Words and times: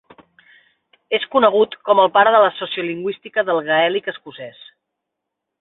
És 1.17 1.27
conegut 1.35 1.77
com 1.89 2.01
el 2.05 2.11
pare 2.17 2.33
de 2.37 2.41
la 2.45 2.49
sociolingüística 2.63 3.47
del 3.51 3.63
gaèlic 3.71 4.13
escocès. 4.17 4.69